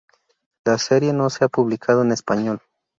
La 0.65 0.79
serie 0.79 1.13
no 1.13 1.29
se 1.29 1.45
ha 1.45 1.47
publicado 1.47 2.01
en 2.01 2.11
español. 2.11 2.59